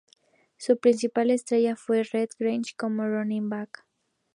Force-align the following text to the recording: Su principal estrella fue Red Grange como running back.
Su 0.57 0.79
principal 0.79 1.29
estrella 1.29 1.75
fue 1.75 2.01
Red 2.03 2.29
Grange 2.39 2.73
como 2.75 3.05
running 3.07 3.49
back. 3.49 3.85